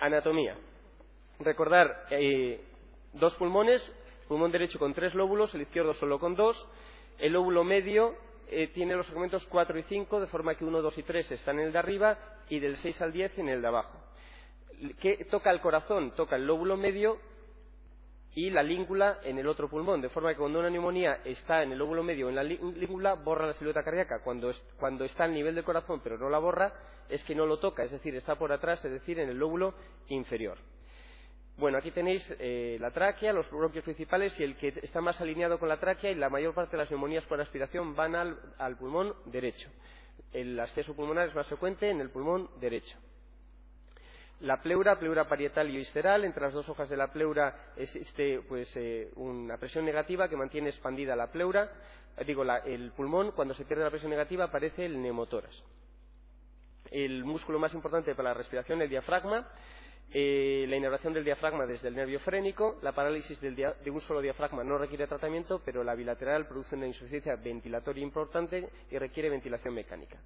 Anatomía. 0.00 0.56
Recordar 1.38 2.06
eh, 2.10 2.60
dos 3.12 3.36
pulmones, 3.36 3.80
pulmón 4.28 4.50
derecho 4.50 4.78
con 4.78 4.94
tres 4.94 5.14
lóbulos, 5.14 5.54
el 5.54 5.62
izquierdo 5.62 5.94
solo 5.94 6.18
con 6.18 6.34
dos. 6.34 6.68
El 7.18 7.34
lóbulo 7.34 7.64
medio 7.64 8.14
eh, 8.48 8.68
tiene 8.68 8.94
los 8.94 9.06
segmentos 9.06 9.46
4 9.46 9.78
y 9.78 9.82
5, 9.84 10.20
de 10.20 10.26
forma 10.26 10.54
que 10.54 10.64
1, 10.64 10.82
2 10.82 10.98
y 10.98 11.02
3 11.02 11.32
están 11.32 11.58
en 11.60 11.66
el 11.66 11.72
de 11.72 11.78
arriba 11.78 12.18
y 12.48 12.58
del 12.58 12.76
6 12.76 13.00
al 13.02 13.12
10 13.12 13.38
en 13.38 13.48
el 13.48 13.62
de 13.62 13.68
abajo. 13.68 13.98
¿Qué 15.00 15.26
toca 15.30 15.50
el 15.50 15.60
corazón? 15.60 16.12
Toca 16.16 16.36
el 16.36 16.46
lóbulo 16.46 16.76
medio 16.76 17.18
y 18.34 18.50
la 18.50 18.62
língula 18.62 19.18
en 19.24 19.38
el 19.38 19.46
otro 19.48 19.68
pulmón, 19.68 20.00
de 20.00 20.08
forma 20.08 20.30
que 20.30 20.38
cuando 20.38 20.60
una 20.60 20.70
neumonía 20.70 21.20
está 21.24 21.62
en 21.62 21.72
el 21.72 21.78
lóbulo 21.78 22.02
medio 22.02 22.28
en 22.28 22.36
la 22.36 22.44
língula, 22.44 23.14
borra 23.14 23.46
la 23.46 23.52
silueta 23.54 23.82
cardíaca. 23.82 24.20
Cuando, 24.22 24.52
cuando, 24.78 25.04
está 25.04 25.24
al 25.24 25.34
nivel 25.34 25.54
del 25.54 25.64
corazón 25.64 26.00
pero 26.02 26.16
no 26.16 26.30
la 26.30 26.38
borra, 26.38 26.72
es 27.08 27.24
que 27.24 27.34
no 27.34 27.44
lo 27.44 27.58
toca, 27.58 27.82
es 27.82 27.90
decir, 27.90 28.14
está 28.14 28.36
por 28.36 28.52
atrás, 28.52 28.84
es 28.84 28.92
decir, 28.92 29.18
en 29.18 29.30
el 29.30 29.36
lóbulo 29.36 29.74
inferior. 30.08 30.58
Bueno, 31.56 31.76
aquí 31.76 31.90
tenéis 31.90 32.24
eh, 32.38 32.78
la 32.80 32.90
tráquea, 32.90 33.32
los 33.32 33.50
bronquios 33.50 33.84
principales 33.84 34.38
y 34.38 34.44
el 34.44 34.56
que 34.56 34.68
está 34.82 35.00
más 35.00 35.20
alineado 35.20 35.58
con 35.58 35.68
la 35.68 35.78
tráquea 35.78 36.10
y 36.10 36.14
la 36.14 36.30
mayor 36.30 36.54
parte 36.54 36.72
de 36.72 36.78
las 36.78 36.90
neumonías 36.90 37.26
por 37.26 37.40
aspiración 37.40 37.94
van 37.94 38.14
al, 38.14 38.38
al 38.58 38.78
pulmón 38.78 39.12
derecho. 39.26 39.68
El 40.32 40.58
acceso 40.58 40.94
pulmonar 40.94 41.28
es 41.28 41.34
más 41.34 41.48
frecuente 41.48 41.90
en 41.90 42.00
el 42.00 42.10
pulmón 42.10 42.48
derecho. 42.60 42.96
La 44.40 44.62
pleura, 44.62 44.98
pleura 44.98 45.28
parietal 45.28 45.68
y 45.68 45.76
visceral, 45.76 46.24
entre 46.24 46.42
las 46.42 46.54
dos 46.54 46.66
hojas 46.70 46.88
de 46.88 46.96
la 46.96 47.12
pleura 47.12 47.72
existe 47.76 48.40
pues, 48.48 48.74
eh, 48.74 49.10
una 49.16 49.58
presión 49.58 49.84
negativa 49.84 50.30
que 50.30 50.36
mantiene 50.36 50.70
expandida 50.70 51.14
la 51.14 51.30
pleura. 51.30 51.70
Eh, 52.16 52.24
digo, 52.24 52.42
la, 52.42 52.58
el 52.58 52.92
pulmón, 52.92 53.32
cuando 53.32 53.52
se 53.52 53.66
pierde 53.66 53.84
la 53.84 53.90
presión 53.90 54.10
negativa, 54.10 54.44
aparece 54.44 54.86
el 54.86 55.00
neumotórax. 55.02 55.62
El 56.90 57.22
músculo 57.22 57.58
más 57.58 57.74
importante 57.74 58.14
para 58.14 58.30
la 58.30 58.34
respiración, 58.34 58.80
el 58.80 58.88
diafragma, 58.88 59.46
eh, 60.10 60.64
la 60.66 60.76
inervación 60.76 61.12
del 61.12 61.24
diafragma 61.24 61.66
desde 61.66 61.88
el 61.88 61.94
nervio 61.94 62.18
frénico, 62.20 62.78
la 62.80 62.92
parálisis 62.92 63.38
del 63.42 63.54
de 63.54 63.90
un 63.90 64.00
solo 64.00 64.22
diafragma 64.22 64.64
no 64.64 64.78
requiere 64.78 65.06
tratamiento, 65.06 65.60
pero 65.62 65.84
la 65.84 65.94
bilateral 65.94 66.48
produce 66.48 66.76
una 66.76 66.86
insuficiencia 66.86 67.36
ventilatoria 67.36 68.02
importante 68.02 68.70
y 68.90 68.96
requiere 68.96 69.28
ventilación 69.28 69.74
mecánica 69.74 70.18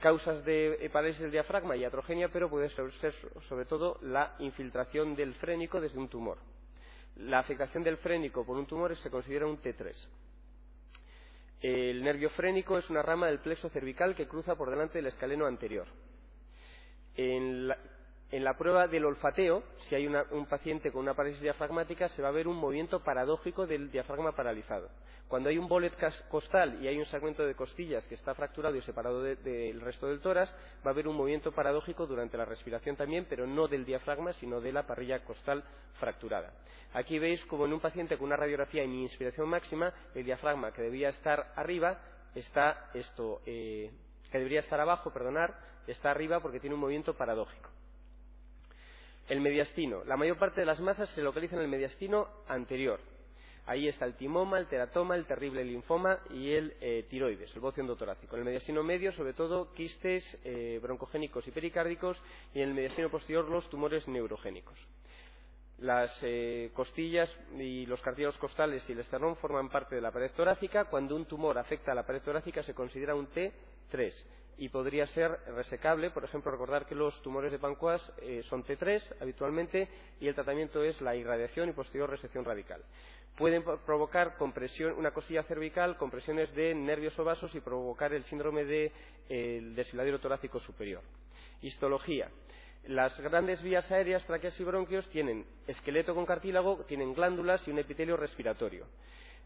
causas 0.00 0.44
de 0.44 0.90
parálisis 0.92 1.22
del 1.22 1.30
diafragma 1.30 1.76
y 1.76 1.84
atrogenia, 1.84 2.28
pero 2.28 2.50
puede 2.50 2.68
ser 2.68 3.12
sobre 3.48 3.64
todo 3.64 3.98
la 4.02 4.36
infiltración 4.38 5.14
del 5.14 5.34
frénico 5.34 5.80
desde 5.80 5.98
un 5.98 6.08
tumor. 6.08 6.38
La 7.16 7.38
afectación 7.38 7.84
del 7.84 7.96
frénico 7.98 8.44
por 8.44 8.56
un 8.56 8.66
tumor 8.66 8.94
se 8.96 9.10
considera 9.10 9.46
un 9.46 9.60
T3. 9.60 9.94
El 11.60 12.02
nervio 12.02 12.28
frénico 12.30 12.76
es 12.76 12.90
una 12.90 13.02
rama 13.02 13.28
del 13.28 13.38
plexo 13.38 13.70
cervical 13.70 14.14
que 14.14 14.28
cruza 14.28 14.54
por 14.54 14.68
delante 14.68 14.98
del 14.98 15.06
escaleno 15.06 15.46
anterior. 15.46 15.86
En 17.16 17.68
la, 17.68 17.78
en 18.34 18.42
la 18.42 18.56
prueba 18.56 18.88
del 18.88 19.04
olfateo, 19.04 19.62
si 19.88 19.94
hay 19.94 20.08
un 20.08 20.46
paciente 20.46 20.90
con 20.90 21.02
una 21.02 21.14
parálisis 21.14 21.40
diafragmática, 21.40 22.08
se 22.08 22.20
va 22.20 22.30
a 22.30 22.32
ver 22.32 22.48
un 22.48 22.56
movimiento 22.56 22.98
paradójico 22.98 23.64
del 23.64 23.92
diafragma 23.92 24.32
paralizado. 24.32 24.90
Cuando 25.28 25.50
hay 25.50 25.56
un 25.56 25.68
bolet 25.68 25.94
costal 26.28 26.82
y 26.82 26.88
hay 26.88 26.98
un 26.98 27.04
segmento 27.04 27.46
de 27.46 27.54
costillas 27.54 28.04
que 28.08 28.16
está 28.16 28.34
fracturado 28.34 28.74
y 28.74 28.82
separado 28.82 29.22
del 29.22 29.80
resto 29.80 30.08
del 30.08 30.20
tórax, 30.20 30.52
va 30.84 30.90
a 30.90 30.92
haber 30.92 31.06
un 31.06 31.16
movimiento 31.16 31.52
paradójico 31.52 32.08
durante 32.08 32.36
la 32.36 32.44
respiración 32.44 32.96
también, 32.96 33.24
pero 33.30 33.46
no 33.46 33.68
del 33.68 33.84
diafragma, 33.84 34.32
sino 34.32 34.60
de 34.60 34.72
la 34.72 34.84
parrilla 34.84 35.22
costal 35.22 35.62
fracturada. 36.00 36.54
Aquí 36.92 37.20
veis 37.20 37.44
como 37.44 37.66
en 37.66 37.72
un 37.72 37.80
paciente 37.80 38.18
con 38.18 38.26
una 38.26 38.36
radiografía 38.36 38.82
en 38.82 38.94
inspiración 38.94 39.48
máxima, 39.48 39.94
el 40.12 40.24
diafragma 40.24 40.72
que 40.72 40.82
debía 40.82 41.10
estar 41.10 41.52
arriba 41.54 42.00
está 42.34 42.90
esto, 42.94 43.42
eh, 43.46 43.92
que 44.28 44.38
debería 44.38 44.58
estar 44.58 44.80
abajo, 44.80 45.12
perdonar, 45.12 45.54
está 45.86 46.10
arriba 46.10 46.40
porque 46.40 46.58
tiene 46.58 46.74
un 46.74 46.80
movimiento 46.80 47.14
paradójico. 47.14 47.70
El 49.28 49.40
mediastino. 49.40 50.04
La 50.04 50.16
mayor 50.16 50.38
parte 50.38 50.60
de 50.60 50.66
las 50.66 50.80
masas 50.80 51.08
se 51.10 51.22
localizan 51.22 51.58
en 51.58 51.64
el 51.64 51.70
mediastino 51.70 52.28
anterior. 52.46 53.00
Ahí 53.66 53.88
está 53.88 54.04
el 54.04 54.14
timoma, 54.14 54.58
el 54.58 54.66
teratoma, 54.66 55.16
el 55.16 55.24
terrible 55.24 55.64
linfoma 55.64 56.18
y 56.30 56.52
el 56.52 56.76
eh, 56.82 57.06
tiroides, 57.08 57.54
el 57.54 57.60
bocio 57.60 57.80
endotorácico. 57.80 58.36
En 58.36 58.40
el 58.40 58.44
mediastino 58.44 58.82
medio, 58.82 59.10
sobre 59.12 59.32
todo, 59.32 59.72
quistes 59.72 60.38
eh, 60.44 60.78
broncogénicos 60.82 61.48
y 61.48 61.50
pericárdicos 61.50 62.22
y 62.52 62.60
en 62.60 62.68
el 62.68 62.74
mediastino 62.74 63.08
posterior, 63.08 63.48
los 63.48 63.68
tumores 63.70 64.06
neurogénicos. 64.06 64.78
Las 65.78 66.16
eh, 66.22 66.70
costillas 66.72 67.36
y 67.58 67.84
los 67.86 68.00
cartílagos 68.00 68.38
costales 68.38 68.88
y 68.88 68.92
el 68.92 69.00
esternón 69.00 69.36
forman 69.36 69.68
parte 69.68 69.96
de 69.96 70.00
la 70.00 70.12
pared 70.12 70.30
torácica. 70.30 70.84
Cuando 70.84 71.16
un 71.16 71.26
tumor 71.26 71.58
afecta 71.58 71.92
a 71.92 71.94
la 71.94 72.06
pared 72.06 72.22
torácica 72.22 72.62
se 72.62 72.74
considera 72.74 73.14
un 73.14 73.28
T3 73.28 74.12
y 74.58 74.68
podría 74.68 75.06
ser 75.06 75.32
resecable. 75.48 76.10
Por 76.10 76.24
ejemplo, 76.24 76.52
recordar 76.52 76.86
que 76.86 76.94
los 76.94 77.20
tumores 77.22 77.50
de 77.50 77.58
Pancoas 77.58 78.12
eh, 78.22 78.42
son 78.44 78.64
T3 78.64 79.20
habitualmente 79.20 79.88
y 80.20 80.28
el 80.28 80.34
tratamiento 80.34 80.82
es 80.82 81.00
la 81.00 81.16
irradiación 81.16 81.68
y 81.68 81.72
posterior 81.72 82.08
resección 82.08 82.44
radical. 82.44 82.82
Pueden 83.36 83.64
provocar 83.84 84.36
compresión, 84.36 84.92
una 84.92 85.10
costilla 85.10 85.42
cervical, 85.42 85.96
compresiones 85.96 86.54
de 86.54 86.72
nervios 86.72 87.18
o 87.18 87.24
vasos 87.24 87.52
y 87.56 87.60
provocar 87.60 88.12
el 88.12 88.22
síndrome 88.24 88.64
del 88.64 88.92
de, 89.28 89.72
desfiladero 89.74 90.20
torácico 90.20 90.60
superior. 90.60 91.02
Histología. 91.60 92.30
Las 92.86 93.18
grandes 93.18 93.62
vías 93.62 93.90
aéreas, 93.90 94.26
tráqueas 94.26 94.58
y 94.60 94.64
bronquios, 94.64 95.08
tienen 95.08 95.46
esqueleto 95.66 96.14
con 96.14 96.26
cartílago, 96.26 96.84
tienen 96.86 97.14
glándulas 97.14 97.66
y 97.66 97.70
un 97.70 97.78
epitelio 97.78 98.16
respiratorio. 98.16 98.86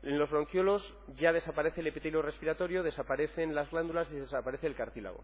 En 0.02 0.18
los 0.18 0.30
bronquiolos 0.30 0.94
ya 1.14 1.32
desaparece 1.32 1.80
el 1.80 1.86
epitelio 1.86 2.20
respiratorio, 2.20 2.82
desaparecen 2.82 3.54
las 3.54 3.70
glándulas 3.70 4.10
y 4.10 4.16
desaparece 4.16 4.66
el 4.66 4.74
cartílago. 4.74 5.22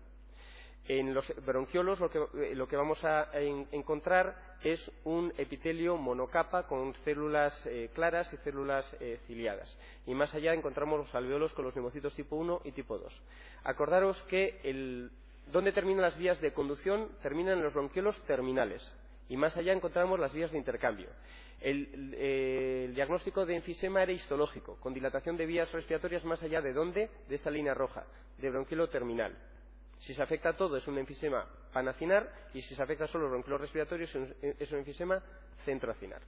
En 0.86 1.14
los 1.14 1.32
bronquiolos 1.44 1.98
lo 1.98 2.10
que, 2.10 2.18
eh, 2.18 2.76
vamos 2.76 3.02
a 3.04 3.30
encontrar 3.72 4.56
es 4.62 4.92
un 5.04 5.32
epitelio 5.38 5.96
monocapa 5.96 6.66
con 6.66 6.94
células 7.04 7.66
eh, 7.66 7.90
claras 7.94 8.30
y 8.32 8.36
células 8.38 8.94
eh, 9.00 9.18
ciliadas. 9.26 9.78
Y 10.06 10.14
más 10.14 10.34
allá 10.34 10.52
encontramos 10.52 10.98
los 10.98 11.14
alveolos 11.14 11.54
con 11.54 11.64
los 11.64 11.74
neumocitos 11.74 12.14
tipo 12.14 12.36
1 12.36 12.60
y 12.64 12.72
tipo 12.72 12.98
2. 12.98 13.22
Acordaros 13.64 14.22
que 14.24 14.60
el, 14.62 15.10
¿dónde 15.52 15.72
terminan 15.72 16.02
las 16.02 16.18
vías 16.18 16.40
de 16.40 16.52
conducción? 16.52 17.08
Terminan 17.22 17.58
en 17.58 17.64
los 17.64 17.74
bronquiolos 17.74 18.20
terminales. 18.26 18.82
Y 19.28 19.36
más 19.36 19.56
allá 19.56 19.72
encontramos 19.72 20.18
las 20.18 20.32
vías 20.32 20.50
de 20.50 20.58
intercambio. 20.58 21.08
El, 21.60 22.92
diagnóstico 22.94 23.46
de 23.46 23.56
enfisema 23.56 24.02
era 24.02 24.12
histológico, 24.12 24.76
con 24.80 24.92
dilatación 24.92 25.36
de 25.36 25.46
vías 25.46 25.72
respiratorias 25.72 26.24
más 26.24 26.42
allá 26.42 26.60
de 26.60 26.72
dónde, 26.72 27.08
de 27.28 27.34
esta 27.34 27.50
línea 27.50 27.72
roja, 27.72 28.04
de 28.38 28.50
bronquiolo 28.50 28.88
terminal. 28.88 29.34
Si 30.00 30.12
se 30.14 30.22
afecta 30.22 30.50
a 30.50 30.56
todo 30.56 30.76
es 30.76 30.86
un 30.86 30.98
enfisema 30.98 31.46
panacinar 31.72 32.30
y 32.52 32.60
si 32.60 32.74
se 32.74 32.82
afecta 32.82 33.06
solo 33.06 33.24
los 33.24 33.30
bronquiolos 33.30 33.62
respiratorios 33.62 34.14
es 34.14 34.72
un 34.72 34.78
enfisema 34.78 35.22
centroacinar. 35.64 36.20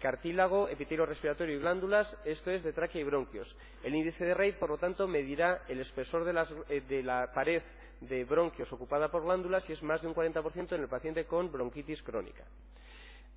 Cartílago, 0.00 0.68
epitelio 0.68 1.06
respiratorio 1.06 1.56
y 1.56 1.58
glándulas, 1.58 2.14
esto 2.24 2.50
es 2.50 2.62
de 2.62 2.72
tráquea 2.72 3.00
y 3.00 3.04
bronquios. 3.04 3.56
El 3.82 3.94
índice 3.94 4.24
de 4.24 4.34
Reid, 4.34 4.56
por 4.56 4.68
lo 4.68 4.78
tanto, 4.78 5.08
medirá 5.08 5.62
el 5.68 5.80
espesor 5.80 6.24
de, 6.24 6.44
eh, 6.68 6.82
de 6.82 7.02
la 7.02 7.32
pared 7.32 7.62
de 8.00 8.24
bronquios 8.24 8.70
ocupada 8.72 9.10
por 9.10 9.24
glándulas 9.24 9.68
y 9.70 9.72
es 9.72 9.82
más 9.82 10.02
de 10.02 10.08
un 10.08 10.14
40% 10.14 10.74
en 10.74 10.82
el 10.82 10.88
paciente 10.88 11.24
con 11.24 11.50
bronquitis 11.50 12.02
crónica. 12.02 12.44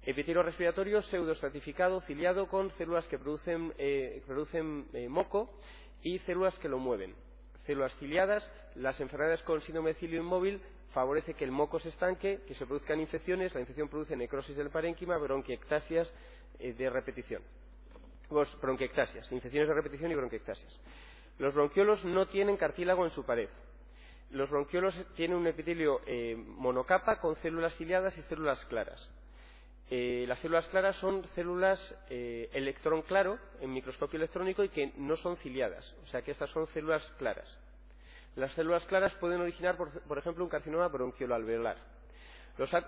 Epitelio 0.04 0.44
respiratorio 0.44 1.02
pseudoestratificado, 1.02 2.02
ciliado 2.02 2.48
con 2.48 2.72
células 2.72 3.08
que 3.08 3.20
producen, 3.20 3.74
eh, 3.78 4.22
eh, 4.94 5.10
moco 5.10 5.54
y 6.02 6.20
células 6.20 6.58
que 6.60 6.70
lo 6.70 6.78
mueven. 6.78 7.14
Células 7.70 7.96
ciliadas, 7.98 8.52
las 8.78 9.00
enfermedades 9.00 9.44
con 9.44 9.62
síndrome 9.62 9.94
de 9.94 10.00
cilio 10.00 10.20
inmóvil 10.20 10.60
favorece 10.92 11.36
que 11.36 11.44
el 11.46 11.52
moco 11.52 11.80
se 11.80 11.90
estanque, 11.90 12.42
que 12.48 12.56
se 12.56 12.66
produzcan 12.66 13.00
infecciones, 13.00 13.54
la 13.54 13.60
infección 13.60 13.88
produce 13.88 14.16
necrosis 14.16 14.58
del 14.58 14.72
parénquima, 14.72 15.20
bronquiectasias 15.20 16.12
eh, 16.58 16.74
de 16.74 16.90
repetición. 16.90 17.44
Pues, 18.28 18.50
bronquiectasias, 18.60 19.32
infecciones 19.32 19.70
de 19.70 19.76
repetición 19.76 20.12
y 20.12 20.16
bronquiectasias. 20.16 20.82
Los 21.38 21.54
bronquiolos 21.54 22.04
no 22.06 22.28
tienen 22.28 22.58
cartílago 22.58 23.06
en 23.06 23.12
su 23.12 23.24
pared. 23.24 23.50
Los 24.32 24.50
bronquiolos 24.50 25.00
tienen 25.16 25.38
un 25.38 25.46
epitelio 25.46 26.02
monocapa 26.38 27.20
con 27.20 27.36
células 27.36 27.76
ciliadas 27.76 28.18
y 28.18 28.24
células 28.24 28.66
claras. 28.66 29.12
Eh, 29.92 30.26
las 30.28 30.38
células 30.40 30.68
claras 30.68 30.96
son 30.98 31.26
células 31.30 31.96
eh, 32.12 32.48
electrón 32.54 33.02
claro 33.02 33.40
en 33.60 33.74
microscopio 33.74 34.18
electrónico 34.18 34.64
y 34.64 34.70
que 34.70 34.94
no 34.98 35.16
son 35.16 35.36
ciliadas, 35.38 35.96
o 36.04 36.08
sea 36.08 36.22
que 36.22 36.32
estas 36.32 36.50
son 36.52 36.68
células 36.68 37.04
claras. 37.18 37.58
Las 38.36 38.54
células 38.54 38.86
claras 38.86 39.14
pueden 39.16 39.42
originar, 39.42 39.76
por, 39.76 40.18
ejemplo, 40.18 40.44
un 40.44 40.50
carcinoma 40.50 40.88
bronquiolo-alveolar. 40.88 41.78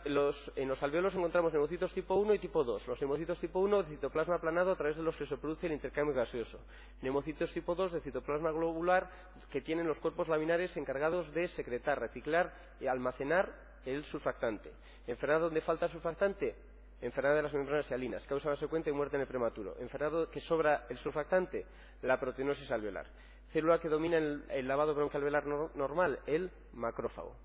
Los, 0.06 0.52
en 0.56 0.68
los 0.68 0.84
alveolos 0.84 1.16
encontramos 1.16 1.54
neumocitos 1.54 1.94
tipo 1.94 2.16
1 2.16 2.34
y 2.34 2.40
tipo 2.40 2.64
2. 2.64 2.88
Los 2.88 3.02
neumocitos 3.02 3.40
tipo 3.40 3.60
1 3.60 3.84
de 3.84 3.90
citoplasma 3.90 4.36
aplanado 4.36 4.72
a 4.72 4.76
través 4.76 4.98
de 4.98 5.04
los 5.04 5.16
que 5.16 5.26
se 5.26 5.38
produce 5.38 5.68
el 5.68 5.74
intercambio 5.74 6.14
gaseoso. 6.14 6.60
Neumocitos 7.02 7.54
tipo 7.54 7.74
2 7.74 7.94
de 7.94 8.02
citoplasma 8.02 8.52
globular 8.52 9.10
que 9.50 9.62
tienen 9.62 9.88
los 9.88 10.00
cuerpos 10.00 10.28
laminares 10.28 10.76
encargados 10.76 11.34
de 11.34 11.48
secretar, 11.48 12.00
reciclar 12.00 12.54
y 12.82 12.88
almacenar 12.88 13.50
el 13.86 14.04
surfactante. 14.04 14.72
Enfermedad 15.08 15.42
donde 15.42 15.62
falta 15.62 15.88
surfactante, 15.88 16.54
enfermedad 17.02 17.36
de 17.36 17.44
las 17.44 17.54
membranas 17.54 17.86
sialinas, 17.86 18.26
causa 18.28 18.50
vasocuenta 18.50 18.90
y 18.90 18.94
muerte 18.94 19.16
en 19.16 19.22
el 19.22 19.28
prematuro. 19.28 19.76
Enfermedad 19.80 20.30
que 20.30 20.40
sobra 20.42 20.86
el 20.90 20.98
surfactante, 20.98 21.66
la 22.02 22.20
proteinosis 22.20 22.72
alveolar. 22.72 23.08
Célula 23.52 23.80
que 23.80 23.90
domina 23.90 24.18
el, 24.18 24.44
el 24.50 24.68
lavado 24.68 24.96
broncoalveolar 24.96 25.46
no, 25.46 25.72
normal, 25.76 26.20
el 26.26 26.52
macrófago. 26.74 27.36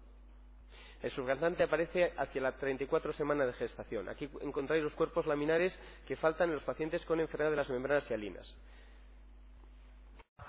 El 1.03 1.11
surfactante 1.11 1.62
aparece 1.62 2.12
hacia 2.17 2.41
la 2.41 2.53
34 2.53 3.12
semana 3.12 3.44
de 3.47 3.53
gestación. 3.55 4.08
Aquí 4.08 4.29
encontráis 4.41 4.82
los 4.82 4.94
cuerpos 4.94 5.26
laminares 5.26 5.79
que 6.06 6.17
faltan 6.17 6.49
en 6.49 6.55
los 6.55 6.64
pacientes 6.64 7.05
con 7.05 7.20
enfermedad 7.20 7.50
de 7.50 7.56
las 7.56 7.70
membranas 7.70 8.05
sialinas. 8.05 8.56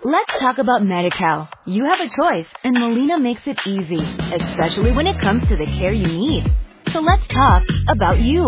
Let's 0.03 0.39
talk 0.39 0.59
about 0.59 0.83
MediCal. 0.83 1.49
You 1.65 1.83
have 1.85 1.99
a 1.99 2.07
choice, 2.07 2.47
and 2.63 2.77
Molina 2.77 3.17
makes 3.17 3.47
it 3.47 3.57
easy, 3.65 4.03
especially 4.31 4.91
when 4.91 5.07
it 5.07 5.19
comes 5.19 5.41
to 5.47 5.55
the 5.55 5.65
care 5.65 5.91
you 5.91 6.05
need. 6.05 6.43
So 6.93 7.01
let's 7.01 7.27
talk 7.27 7.63
about 7.89 8.19
you, 8.19 8.47